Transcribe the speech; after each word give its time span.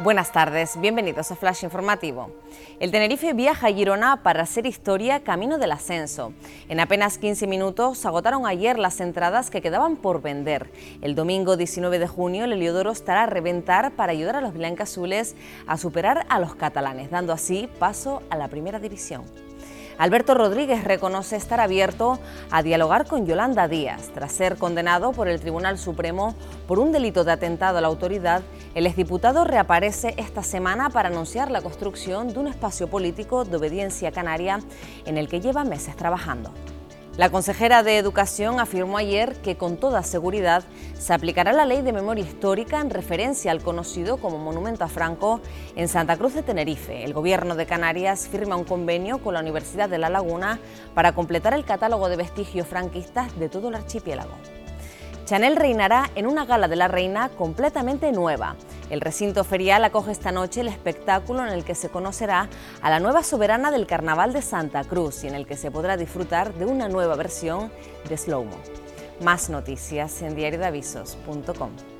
Buenas 0.00 0.30
tardes, 0.30 0.80
bienvenidos 0.80 1.32
a 1.32 1.34
Flash 1.34 1.64
Informativo. 1.64 2.30
El 2.78 2.92
Tenerife 2.92 3.32
viaja 3.32 3.66
a 3.66 3.72
Girona 3.72 4.22
para 4.22 4.44
hacer 4.44 4.64
historia 4.64 5.24
camino 5.24 5.58
del 5.58 5.72
ascenso. 5.72 6.32
En 6.68 6.78
apenas 6.78 7.18
15 7.18 7.48
minutos 7.48 8.06
agotaron 8.06 8.46
ayer 8.46 8.78
las 8.78 9.00
entradas 9.00 9.50
que 9.50 9.60
quedaban 9.60 9.96
por 9.96 10.22
vender. 10.22 10.70
El 11.02 11.16
domingo 11.16 11.56
19 11.56 11.98
de 11.98 12.06
junio 12.06 12.44
el 12.44 12.52
Heliodoro 12.52 12.92
estará 12.92 13.24
a 13.24 13.26
reventar 13.26 13.90
para 13.90 14.12
ayudar 14.12 14.36
a 14.36 14.40
los 14.40 14.54
blancas-azules 14.54 15.34
a 15.66 15.76
superar 15.76 16.26
a 16.28 16.38
los 16.38 16.54
catalanes, 16.54 17.10
dando 17.10 17.32
así 17.32 17.68
paso 17.80 18.22
a 18.30 18.36
la 18.36 18.46
primera 18.46 18.78
división. 18.78 19.24
Alberto 19.98 20.34
Rodríguez 20.34 20.84
reconoce 20.84 21.34
estar 21.34 21.58
abierto 21.58 22.20
a 22.52 22.62
dialogar 22.62 23.04
con 23.06 23.26
Yolanda 23.26 23.66
Díaz. 23.66 24.10
Tras 24.14 24.30
ser 24.30 24.56
condenado 24.56 25.10
por 25.10 25.26
el 25.26 25.40
Tribunal 25.40 25.76
Supremo 25.76 26.36
por 26.68 26.78
un 26.78 26.92
delito 26.92 27.24
de 27.24 27.32
atentado 27.32 27.78
a 27.78 27.80
la 27.80 27.88
autoridad, 27.88 28.42
el 28.76 28.86
exdiputado 28.86 29.42
reaparece 29.42 30.14
esta 30.16 30.44
semana 30.44 30.88
para 30.90 31.08
anunciar 31.08 31.50
la 31.50 31.62
construcción 31.62 32.32
de 32.32 32.38
un 32.38 32.46
espacio 32.46 32.86
político 32.86 33.44
de 33.44 33.56
obediencia 33.56 34.12
canaria 34.12 34.60
en 35.04 35.18
el 35.18 35.28
que 35.28 35.40
lleva 35.40 35.64
meses 35.64 35.96
trabajando. 35.96 36.52
La 37.18 37.30
consejera 37.30 37.82
de 37.82 37.98
Educación 37.98 38.60
afirmó 38.60 38.96
ayer 38.96 39.34
que 39.42 39.56
con 39.56 39.76
toda 39.76 40.04
seguridad 40.04 40.62
se 40.96 41.12
aplicará 41.12 41.52
la 41.52 41.66
ley 41.66 41.82
de 41.82 41.92
memoria 41.92 42.22
histórica 42.22 42.80
en 42.80 42.90
referencia 42.90 43.50
al 43.50 43.60
conocido 43.60 44.18
como 44.18 44.38
Monumento 44.38 44.84
a 44.84 44.88
Franco 44.88 45.40
en 45.74 45.88
Santa 45.88 46.16
Cruz 46.16 46.34
de 46.34 46.44
Tenerife. 46.44 47.02
El 47.02 47.14
Gobierno 47.14 47.56
de 47.56 47.66
Canarias 47.66 48.28
firma 48.28 48.54
un 48.54 48.62
convenio 48.62 49.18
con 49.18 49.34
la 49.34 49.40
Universidad 49.40 49.88
de 49.88 49.98
La 49.98 50.10
Laguna 50.10 50.60
para 50.94 51.10
completar 51.10 51.54
el 51.54 51.64
catálogo 51.64 52.08
de 52.08 52.18
vestigios 52.18 52.68
franquistas 52.68 53.36
de 53.36 53.48
todo 53.48 53.70
el 53.70 53.74
archipiélago. 53.74 54.36
Chanel 55.28 55.56
reinará 55.56 56.10
en 56.14 56.26
una 56.26 56.46
gala 56.46 56.68
de 56.68 56.76
la 56.76 56.88
reina 56.88 57.28
completamente 57.28 58.12
nueva. 58.12 58.56
El 58.88 59.02
recinto 59.02 59.44
ferial 59.44 59.84
acoge 59.84 60.10
esta 60.10 60.32
noche 60.32 60.62
el 60.62 60.68
espectáculo 60.68 61.44
en 61.46 61.52
el 61.52 61.64
que 61.64 61.74
se 61.74 61.90
conocerá 61.90 62.48
a 62.80 62.88
la 62.88 62.98
nueva 62.98 63.22
soberana 63.22 63.70
del 63.70 63.86
Carnaval 63.86 64.32
de 64.32 64.40
Santa 64.40 64.84
Cruz 64.84 65.24
y 65.24 65.26
en 65.26 65.34
el 65.34 65.46
que 65.46 65.58
se 65.58 65.70
podrá 65.70 65.98
disfrutar 65.98 66.54
de 66.54 66.64
una 66.64 66.88
nueva 66.88 67.14
versión 67.14 67.70
de 68.08 68.16
Slow 68.16 68.44
Mo. 68.44 68.56
Más 69.20 69.50
noticias 69.50 70.22
en 70.22 70.34
diariodavisos.com. 70.34 71.97